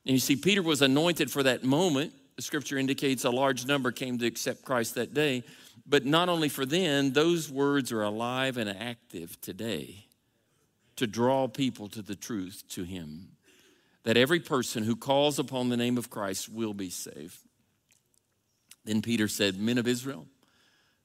[0.08, 2.14] And you see, Peter was anointed for that moment.
[2.36, 5.44] The scripture indicates a large number came to accept Christ that day.
[5.86, 10.06] But not only for then, those words are alive and active today
[10.96, 13.28] to draw people to the truth, to Him.
[14.04, 17.38] That every person who calls upon the name of Christ will be saved.
[18.86, 20.26] Then Peter said, Men of Israel,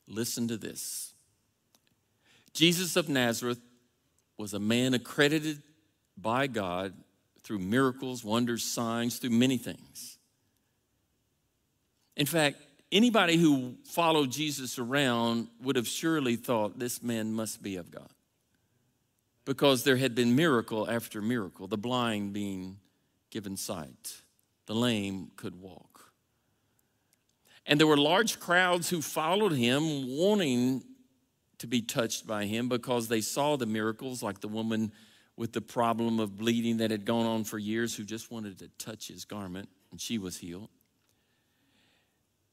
[0.08, 1.14] listen to this.
[2.54, 3.60] Jesus of Nazareth
[4.38, 5.62] was a man accredited
[6.18, 6.94] by God
[7.44, 10.18] through miracles, wonders, signs, through many things.
[12.16, 12.58] In fact,
[12.92, 18.10] anybody who followed Jesus around would have surely thought this man must be of God.
[19.46, 22.78] Because there had been miracle after miracle, the blind being
[23.30, 24.22] given sight,
[24.68, 26.14] the lame could walk.
[27.66, 30.84] And there were large crowds who followed him, wanting
[31.58, 34.92] to be touched by him because they saw the miracles, like the woman
[35.36, 38.68] with the problem of bleeding that had gone on for years who just wanted to
[38.78, 40.70] touch his garment, and she was healed.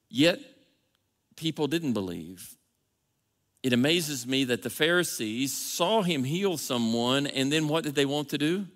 [0.08, 0.40] Yet,
[1.36, 2.56] people didn't believe.
[3.62, 8.06] It amazes me that the Pharisees saw him heal someone, and then what did they
[8.06, 8.66] want to do?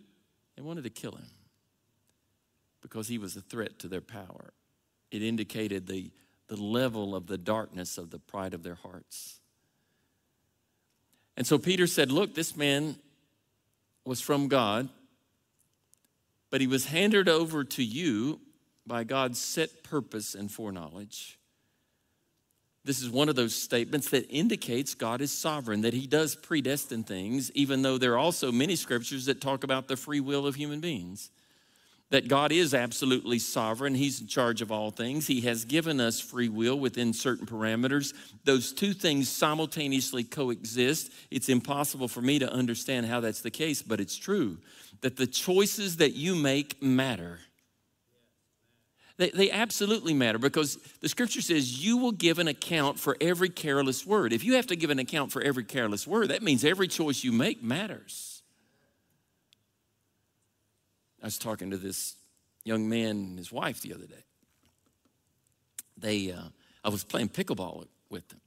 [0.56, 1.26] They wanted to kill him
[2.82, 4.52] because he was a threat to their power.
[5.10, 6.10] It indicated the,
[6.48, 9.40] the level of the darkness of the pride of their hearts.
[11.36, 12.96] And so Peter said, Look, this man
[14.04, 14.88] was from God,
[16.50, 18.40] but he was handed over to you
[18.86, 21.38] by God's set purpose and foreknowledge.
[22.84, 27.02] This is one of those statements that indicates God is sovereign, that He does predestine
[27.02, 30.54] things, even though there are also many scriptures that talk about the free will of
[30.54, 31.30] human beings.
[32.10, 35.26] That God is absolutely sovereign, He's in charge of all things.
[35.26, 38.14] He has given us free will within certain parameters.
[38.44, 41.10] Those two things simultaneously coexist.
[41.30, 44.58] It's impossible for me to understand how that's the case, but it's true
[45.00, 47.38] that the choices that you make matter.
[49.16, 53.48] They, they absolutely matter because the scripture says you will give an account for every
[53.48, 54.32] careless word.
[54.32, 57.22] If you have to give an account for every careless word, that means every choice
[57.22, 58.33] you make matters.
[61.24, 62.16] I was talking to this
[62.64, 64.24] young man and his wife the other day.
[65.96, 66.48] They, uh,
[66.84, 68.42] I was playing pickleball with them,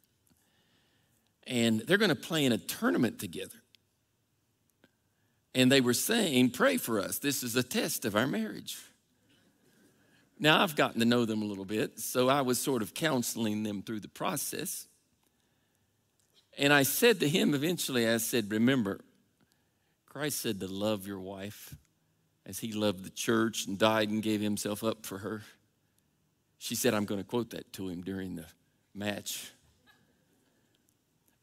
[1.48, 3.58] and they're going to play in a tournament together.
[5.56, 7.18] And they were saying, Pray for us.
[7.18, 8.78] This is a test of our marriage.
[10.38, 13.64] Now, I've gotten to know them a little bit, so I was sort of counseling
[13.64, 14.86] them through the process.
[16.60, 19.00] And I said to him eventually, I said, Remember,
[20.06, 21.76] Christ said to love your wife
[22.48, 25.44] as he loved the church and died and gave himself up for her.
[26.58, 28.46] She said, I'm going to quote that to him during the
[28.96, 29.52] match.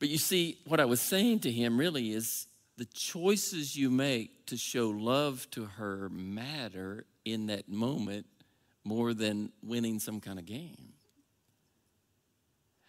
[0.00, 4.46] But you see, what I was saying to him really is the choices you make
[4.46, 8.26] to show love to her matter in that moment
[8.82, 10.94] more than winning some kind of game.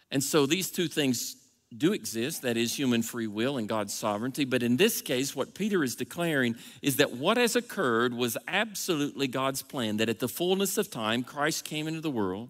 [0.10, 1.36] And so these two things
[1.76, 4.46] do exist that is, human free will and God's sovereignty.
[4.46, 9.28] But in this case, what Peter is declaring is that what has occurred was absolutely
[9.28, 12.50] God's plan, that at the fullness of time, Christ came into the world,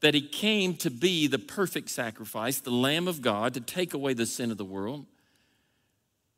[0.00, 4.14] that he came to be the perfect sacrifice, the Lamb of God, to take away
[4.14, 5.06] the sin of the world.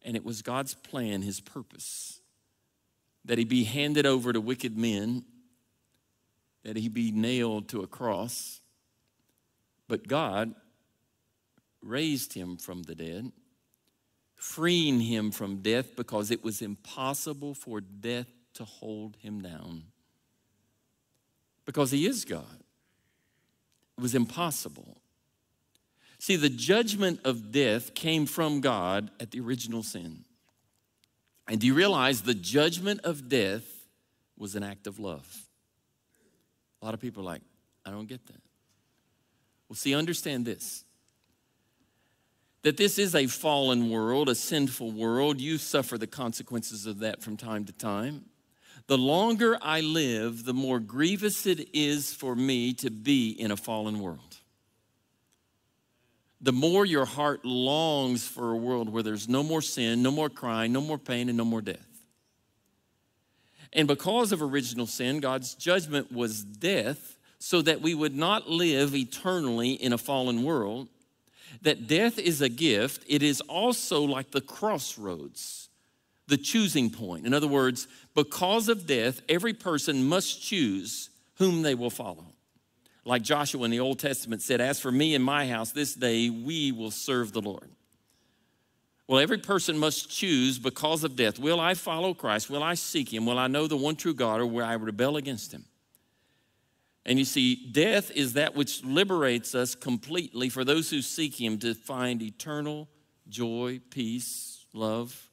[0.03, 2.21] And it was God's plan, his purpose,
[3.25, 5.25] that he be handed over to wicked men
[6.67, 8.61] that he be nailed to a cross.
[9.87, 10.53] But God
[11.87, 13.33] raised him from the dead,
[14.35, 19.85] freeing him from death because it was impossible for death to hold him down.
[21.65, 22.61] Because he is God.
[23.99, 24.99] It was impossible.
[26.19, 30.25] See, the judgment of death came from God at the original sin.
[31.49, 33.65] And do you realize the judgment of death
[34.37, 35.47] was an act of love?
[36.81, 37.43] A lot of people are like,
[37.85, 38.43] I don't get that.
[39.69, 40.85] Well, see, understand this
[42.63, 45.41] that this is a fallen world, a sinful world.
[45.41, 48.25] You suffer the consequences of that from time to time.
[48.89, 53.57] The longer I live, the more grievous it is for me to be in a
[53.57, 54.37] fallen world.
[56.41, 60.29] The more your heart longs for a world where there's no more sin, no more
[60.29, 61.81] crying, no more pain, and no more death.
[63.73, 68.95] And because of original sin, God's judgment was death, so that we would not live
[68.95, 70.89] eternally in a fallen world.
[71.63, 75.69] That death is a gift, it is also like the crossroads,
[76.27, 77.27] the choosing point.
[77.27, 82.27] In other words, because of death, every person must choose whom they will follow.
[83.05, 86.29] Like Joshua in the Old Testament said, As for me and my house, this day
[86.29, 87.71] we will serve the Lord.
[89.07, 91.39] Well, every person must choose because of death.
[91.39, 92.51] Will I follow Christ?
[92.51, 93.25] Will I seek Him?
[93.25, 95.65] Will I know the one true God or will I rebel against Him?
[97.07, 101.57] And you see, death is that which liberates us completely for those who seek Him
[101.61, 102.89] to find eternal
[103.29, 105.31] joy, peace, love,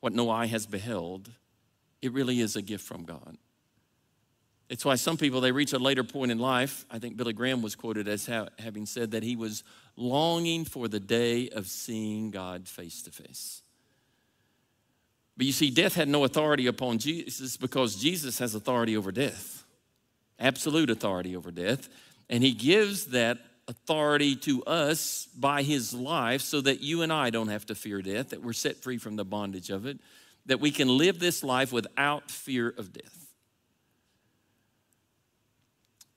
[0.00, 1.28] what no eye has beheld.
[2.00, 3.36] It really is a gift from God.
[4.68, 6.84] It's why some people, they reach a later point in life.
[6.88, 9.64] I think Billy Graham was quoted as ha- having said that he was
[9.96, 13.62] longing for the day of seeing God face to face.
[15.36, 19.64] But you see, death had no authority upon Jesus because Jesus has authority over death,
[20.38, 21.88] absolute authority over death.
[22.30, 27.30] And he gives that authority to us by his life so that you and I
[27.30, 29.98] don't have to fear death, that we're set free from the bondage of it,
[30.46, 33.26] that we can live this life without fear of death.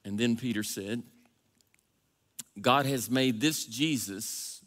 [0.03, 1.03] And then Peter said,
[2.59, 4.63] God has made this Jesus,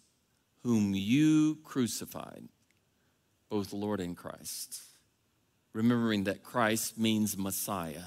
[0.62, 2.44] whom you crucified,
[3.48, 4.80] both Lord and Christ.
[5.72, 8.04] Remembering that Christ means Messiah,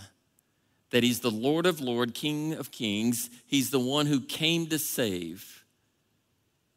[0.91, 3.29] that he's the Lord of Lords, King of Kings.
[3.45, 5.65] He's the one who came to save.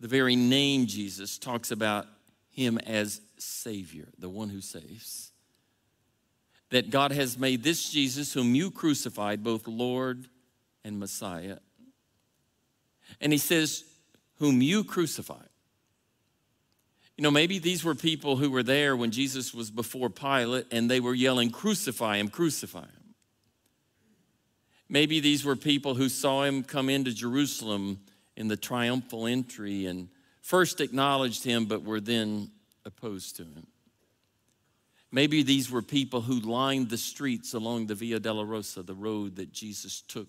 [0.00, 2.06] The very name Jesus talks about
[2.50, 5.30] him as Savior, the one who saves.
[6.70, 10.28] That God has made this Jesus, whom you crucified, both Lord
[10.84, 11.58] and Messiah.
[13.20, 13.84] And he says,
[14.38, 15.48] Whom you crucified.
[17.16, 20.90] You know, maybe these were people who were there when Jesus was before Pilate and
[20.90, 22.99] they were yelling, Crucify him, crucify him.
[24.92, 28.00] Maybe these were people who saw him come into Jerusalem
[28.36, 30.08] in the triumphal entry and
[30.42, 32.50] first acknowledged him, but were then
[32.84, 33.68] opposed to him.
[35.12, 39.52] Maybe these were people who lined the streets along the Via Dolorosa, the road that
[39.52, 40.28] Jesus took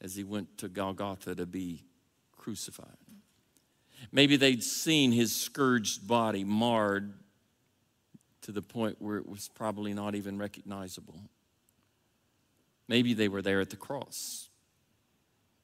[0.00, 1.84] as he went to Golgotha to be
[2.36, 2.96] crucified.
[4.12, 7.12] Maybe they'd seen his scourged body marred
[8.42, 11.20] to the point where it was probably not even recognizable.
[12.90, 14.48] Maybe they were there at the cross.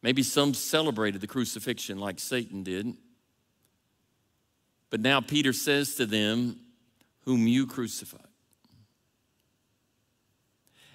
[0.00, 2.94] Maybe some celebrated the crucifixion like Satan did.
[4.90, 6.60] But now Peter says to them,
[7.22, 8.20] Whom you crucified.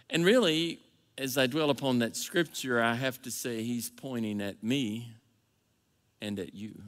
[0.09, 0.79] And really,
[1.17, 5.11] as I dwell upon that scripture, I have to say he's pointing at me
[6.21, 6.81] and at you.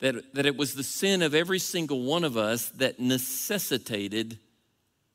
[0.00, 4.38] That, that it was the sin of every single one of us that necessitated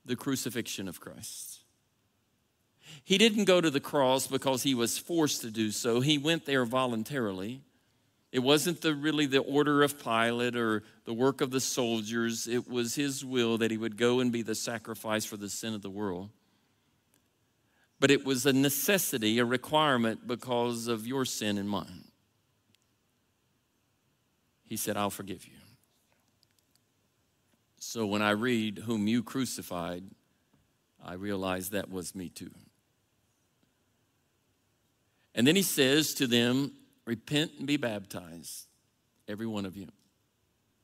[0.04, 1.49] the crucifixion of Christ.
[3.10, 6.00] He didn't go to the cross because he was forced to do so.
[6.00, 7.64] He went there voluntarily.
[8.32, 12.48] It wasn't the, really the order of Pilate or the work of the soldiers.
[12.48, 15.74] It was his will that he would go and be the sacrifice for the sin
[15.74, 16.30] of the world.
[18.00, 22.10] But it was a necessity, a requirement because of your sin and mine.
[24.66, 25.58] He said, I'll forgive you.
[27.80, 30.04] So when I read, Whom you crucified,
[31.04, 32.52] I realize that was me too.
[35.40, 36.74] And then he says to them,
[37.06, 38.68] Repent and be baptized,
[39.26, 39.88] every one of you,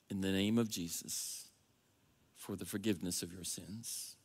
[0.10, 1.50] in the name of Jesus
[2.38, 4.16] for the forgiveness of your sins.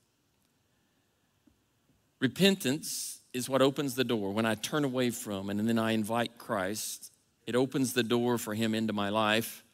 [2.20, 4.30] Repentance is what opens the door.
[4.30, 7.10] When I turn away from and then I invite Christ,
[7.44, 9.64] it opens the door for him into my life.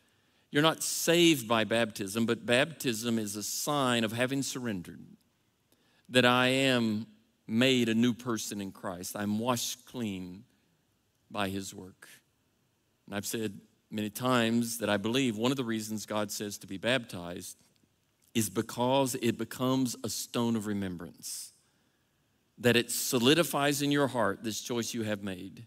[0.50, 5.00] You're not saved by baptism, but baptism is a sign of having surrendered,
[6.08, 7.08] that I am
[7.46, 9.16] made a new person in Christ.
[9.16, 10.44] I'm washed clean
[11.30, 12.08] by his work.
[13.06, 16.66] And I've said many times that I believe one of the reasons God says to
[16.66, 17.56] be baptized
[18.34, 21.52] is because it becomes a stone of remembrance,
[22.58, 25.64] that it solidifies in your heart this choice you have made,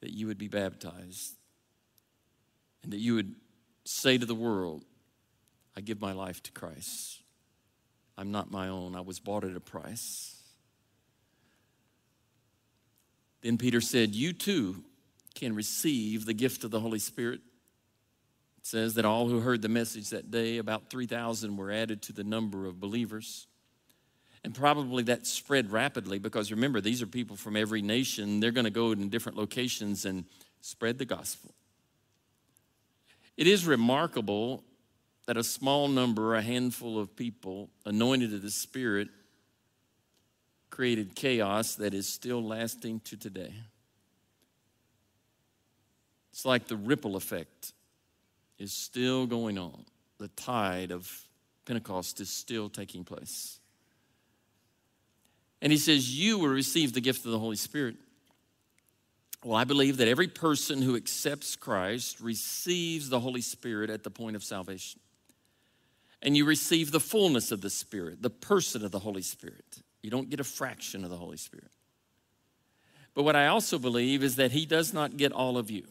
[0.00, 1.34] that you would be baptized,
[2.82, 3.34] and that you would
[3.84, 4.84] say to the world,
[5.76, 7.17] I give my life to Christ.
[8.18, 8.96] I'm not my own.
[8.96, 10.34] I was bought at a price.
[13.42, 14.82] Then Peter said, You too
[15.36, 17.40] can receive the gift of the Holy Spirit.
[18.58, 22.12] It says that all who heard the message that day, about 3,000 were added to
[22.12, 23.46] the number of believers.
[24.42, 28.40] And probably that spread rapidly because remember, these are people from every nation.
[28.40, 30.24] They're going to go in different locations and
[30.60, 31.54] spread the gospel.
[33.36, 34.64] It is remarkable
[35.28, 39.08] that a small number, a handful of people anointed of the Spirit,
[40.70, 43.52] created chaos that is still lasting to today.
[46.32, 47.74] It's like the ripple effect
[48.58, 49.84] is still going on.
[50.16, 51.12] The tide of
[51.66, 53.60] Pentecost is still taking place.
[55.60, 57.96] And he says, You will receive the gift of the Holy Spirit.
[59.44, 64.10] Well, I believe that every person who accepts Christ receives the Holy Spirit at the
[64.10, 65.00] point of salvation
[66.22, 69.82] and you receive the fullness of the Spirit, the person of the Holy Spirit.
[70.02, 71.70] You don't get a fraction of the Holy Spirit.
[73.14, 75.84] But what I also believe is that He does not get all of you.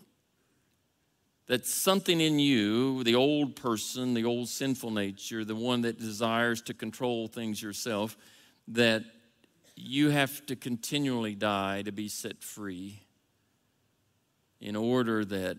[1.47, 6.61] That something in you, the old person, the old sinful nature, the one that desires
[6.63, 8.17] to control things yourself,
[8.69, 9.03] that
[9.75, 13.03] you have to continually die to be set free
[14.59, 15.57] in order that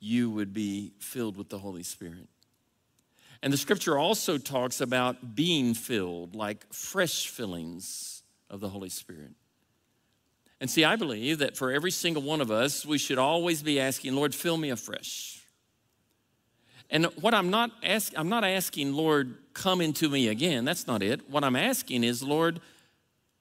[0.00, 2.28] you would be filled with the Holy Spirit.
[3.42, 9.30] And the scripture also talks about being filled, like fresh fillings of the Holy Spirit.
[10.60, 13.78] And see, I believe that for every single one of us, we should always be
[13.78, 15.40] asking, Lord, fill me afresh.
[16.90, 20.64] And what I'm not asking, I'm not asking, Lord, come into me again.
[20.64, 21.30] That's not it.
[21.30, 22.60] What I'm asking is, Lord,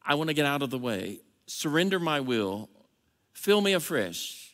[0.05, 1.19] I want to get out of the way.
[1.47, 2.69] Surrender my will.
[3.33, 4.46] Fill me afresh.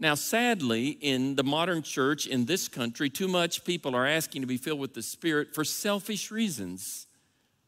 [0.00, 4.46] Now, sadly, in the modern church in this country, too much people are asking to
[4.46, 7.06] be filled with the Spirit for selfish reasons.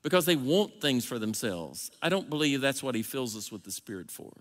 [0.03, 1.93] because they want things for themselves.
[2.03, 4.33] I don't believe that's what He fills us with the Spirit for.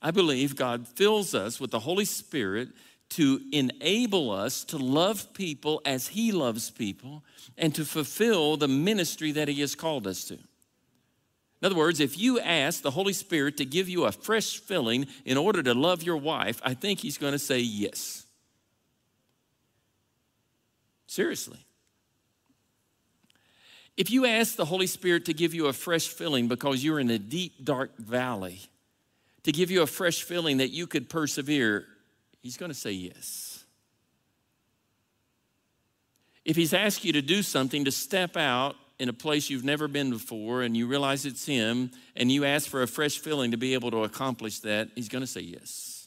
[0.00, 2.70] I believe God fills us with the Holy Spirit
[3.10, 7.22] to enable us to love people as He loves people
[7.58, 10.38] and to fulfill the ministry that He has called us to.
[11.60, 15.06] In other words, if you ask the Holy Spirit to give you a fresh filling
[15.26, 18.24] in order to love your wife, I think He's going to say yes.
[21.06, 21.58] Seriously.
[23.96, 27.10] If you ask the Holy Spirit to give you a fresh filling because you're in
[27.10, 28.60] a deep, dark valley,
[29.42, 31.84] to give you a fresh feeling that you could persevere,
[32.40, 33.64] He's going to say yes.
[36.46, 39.88] If He's asked you to do something, to step out in a place you've never
[39.88, 43.56] been before and you realize it's Him and you ask for a fresh feeling to
[43.56, 46.06] be able to accomplish that, He's going to say yes.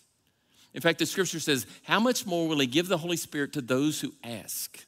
[0.75, 3.61] In fact, the scripture says, How much more will He give the Holy Spirit to
[3.61, 4.85] those who ask?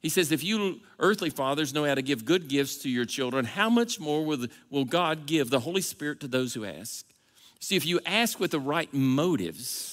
[0.00, 3.44] He says, If you earthly fathers know how to give good gifts to your children,
[3.44, 7.04] how much more will, the, will God give the Holy Spirit to those who ask?
[7.60, 9.91] See, if you ask with the right motives,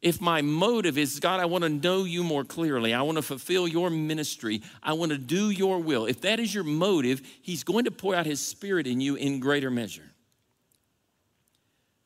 [0.00, 3.22] if my motive is, God, I want to know you more clearly, I want to
[3.22, 7.64] fulfill your ministry, I want to do your will, if that is your motive, He's
[7.64, 10.10] going to pour out His Spirit in you in greater measure.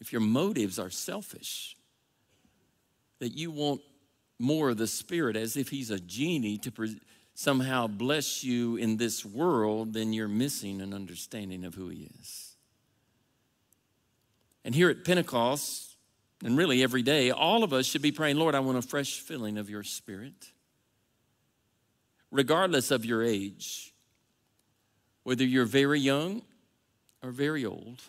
[0.01, 1.77] If your motives are selfish,
[3.19, 3.83] that you want
[4.39, 7.01] more of the Spirit as if He's a genie to pre-
[7.35, 12.57] somehow bless you in this world, then you're missing an understanding of who He is.
[14.65, 15.92] And here at Pentecost,
[16.43, 19.21] and really every day, all of us should be praying, Lord, I want a fresh
[19.21, 20.51] filling of your spirit.
[22.31, 23.93] Regardless of your age,
[25.23, 26.43] whether you're very young
[27.23, 28.03] or very old.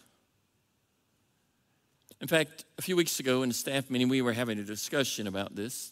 [2.22, 5.28] In fact, a few weeks ago in a staff meeting, we were having a discussion
[5.28, 5.92] about this.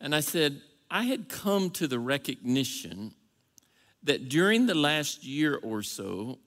[0.00, 3.14] And I said, I had come to the recognition
[4.02, 6.38] that during the last year or so,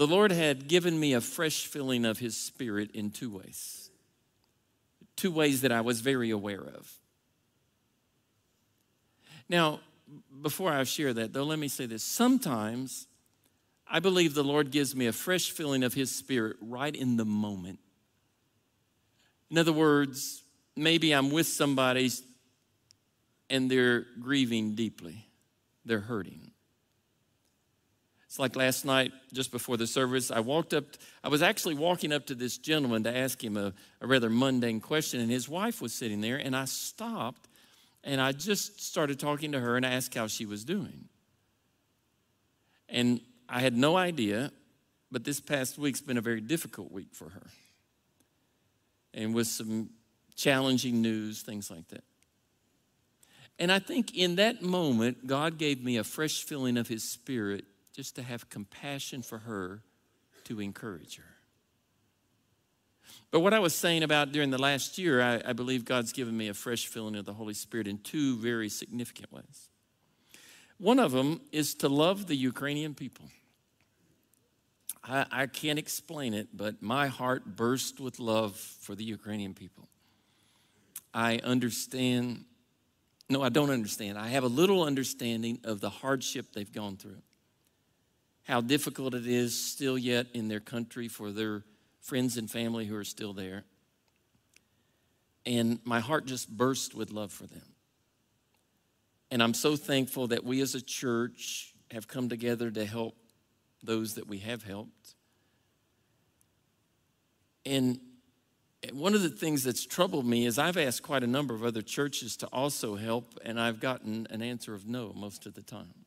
[0.00, 3.90] the Lord had given me a fresh filling of His Spirit in two ways.
[5.14, 6.90] Two ways that I was very aware of.
[9.46, 9.80] Now,
[10.40, 12.02] before I share that, though, let me say this.
[12.02, 13.08] Sometimes
[13.86, 17.26] I believe the Lord gives me a fresh filling of His Spirit right in the
[17.26, 17.78] moment.
[19.50, 20.42] In other words,
[20.76, 22.10] maybe I'm with somebody
[23.50, 25.26] and they're grieving deeply,
[25.84, 26.49] they're hurting.
[28.30, 30.84] It's like last night, just before the service, I walked up,
[31.24, 34.78] I was actually walking up to this gentleman to ask him a, a rather mundane
[34.80, 37.48] question, and his wife was sitting there, and I stopped
[38.04, 41.08] and I just started talking to her and asked how she was doing.
[42.88, 44.52] And I had no idea,
[45.10, 47.46] but this past week's been a very difficult week for her.
[49.12, 49.90] And with some
[50.36, 52.04] challenging news, things like that.
[53.58, 57.64] And I think in that moment, God gave me a fresh feeling of His Spirit
[57.94, 59.82] just to have compassion for her
[60.44, 61.24] to encourage her.
[63.30, 66.36] But what I was saying about during the last year, I, I, believe God's given
[66.36, 69.68] me a fresh filling of the Holy Spirit in two very significant ways.
[70.78, 73.26] One of them is to love the Ukrainian people.
[75.04, 79.88] I, I can't explain it, but my heart burst with love for the Ukrainian people.
[81.12, 82.44] I understand,
[83.28, 84.18] no, I don't understand.
[84.18, 87.22] I have a little understanding of the hardship they've gone through
[88.50, 91.62] how difficult it is still yet in their country for their
[92.00, 93.62] friends and family who are still there.
[95.46, 97.74] And my heart just burst with love for them.
[99.30, 103.14] And I'm so thankful that we as a church have come together to help
[103.84, 105.14] those that we have helped.
[107.64, 108.00] And
[108.92, 111.82] one of the things that's troubled me is I've asked quite a number of other
[111.82, 115.99] churches to also help, and I've gotten an answer of no most of the time.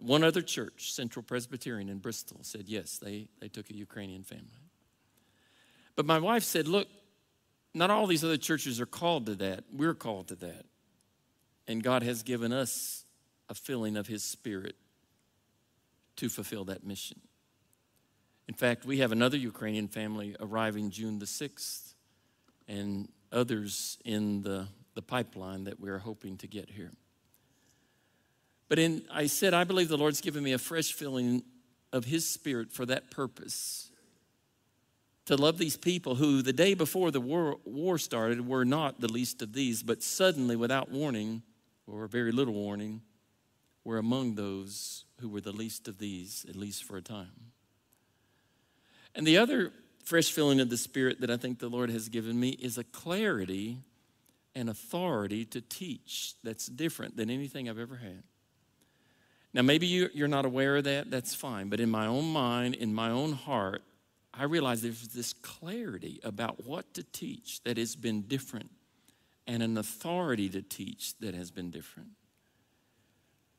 [0.00, 4.70] One other church, Central Presbyterian in Bristol, said yes, they, they took a Ukrainian family.
[5.96, 6.88] But my wife said, look,
[7.74, 9.64] not all these other churches are called to that.
[9.72, 10.64] We're called to that.
[11.66, 13.04] And God has given us
[13.48, 14.76] a filling of His Spirit
[16.16, 17.20] to fulfill that mission.
[18.48, 21.94] In fact, we have another Ukrainian family arriving June the 6th,
[22.68, 26.92] and others in the, the pipeline that we're hoping to get here.
[28.72, 31.42] But in, I said, I believe the Lord's given me a fresh filling
[31.92, 33.90] of His Spirit for that purpose.
[35.26, 39.12] To love these people who, the day before the war, war started, were not the
[39.12, 41.42] least of these, but suddenly, without warning,
[41.86, 43.02] or very little warning,
[43.84, 47.52] were among those who were the least of these, at least for a time.
[49.14, 49.70] And the other
[50.02, 52.84] fresh filling of the Spirit that I think the Lord has given me is a
[52.84, 53.80] clarity
[54.54, 58.22] and authority to teach that's different than anything I've ever had.
[59.54, 61.68] Now, maybe you, you're not aware of that, that's fine.
[61.68, 63.82] But in my own mind, in my own heart,
[64.32, 68.70] I realize there's this clarity about what to teach that has been different
[69.46, 72.10] and an authority to teach that has been different.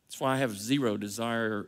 [0.07, 1.67] That's why I have zero desire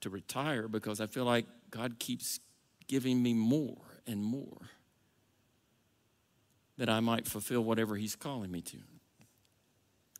[0.00, 2.40] to retire because I feel like God keeps
[2.88, 4.70] giving me more and more
[6.76, 8.78] that I might fulfill whatever He's calling me to.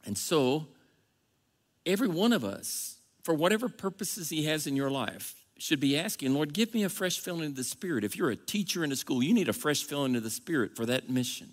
[0.05, 0.69] And so,
[1.85, 6.33] every one of us, for whatever purposes He has in your life, should be asking,
[6.33, 8.03] Lord, give me a fresh filling of the Spirit.
[8.03, 10.75] If you're a teacher in a school, you need a fresh filling of the Spirit
[10.75, 11.53] for that mission.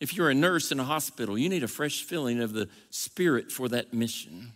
[0.00, 3.52] If you're a nurse in a hospital, you need a fresh filling of the Spirit
[3.52, 4.52] for that mission.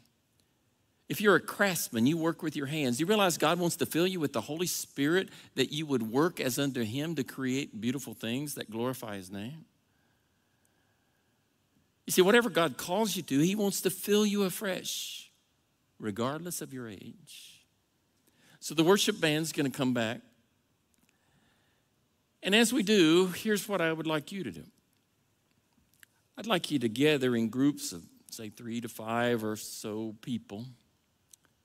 [1.08, 2.98] If you're a craftsman, you work with your hands.
[2.98, 6.40] You realize God wants to fill you with the Holy Spirit that you would work
[6.40, 9.66] as unto Him to create beautiful things that glorify His name?
[12.06, 15.21] You see, whatever God calls you to, He wants to fill you afresh,
[16.02, 17.64] regardless of your age.
[18.60, 20.20] So the worship band's going to come back.
[22.42, 24.64] And as we do, here's what I would like you to do
[26.36, 30.66] I'd like you to gather in groups of, say, three to five or so people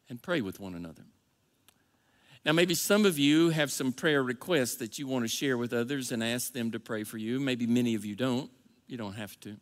[0.10, 1.04] and pray with one another.
[2.46, 5.74] Now, maybe some of you have some prayer requests that you want to share with
[5.74, 7.40] others and ask them to pray for you.
[7.40, 8.50] Maybe many of you don't.
[8.88, 9.58] You don't have to.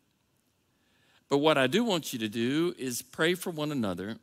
[1.28, 4.18] But what I do want you to do is pray for one another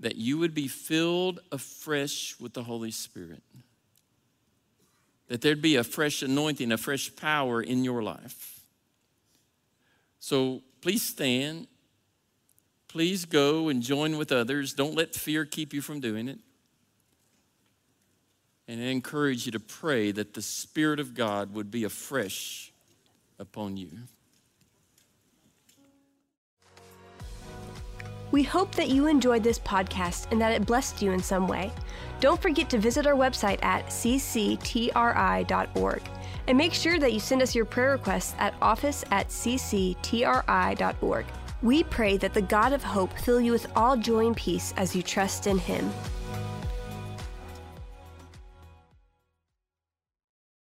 [0.00, 3.42] that you would be filled afresh with the Holy Spirit.
[5.28, 8.60] That there'd be a fresh anointing, a fresh power in your life.
[10.18, 11.68] So please stand
[12.94, 14.72] Please go and join with others.
[14.72, 16.38] Don't let fear keep you from doing it.
[18.68, 22.72] And I encourage you to pray that the Spirit of God would be afresh
[23.36, 23.90] upon you.
[28.30, 31.72] We hope that you enjoyed this podcast and that it blessed you in some way.
[32.20, 34.92] Don't forget to visit our website at cctri.org
[36.46, 41.26] and make sure that you send us your prayer requests at office at cctri.org.
[41.62, 44.94] We pray that the God of hope fill you with all joy and peace as
[44.94, 45.90] you trust in Him.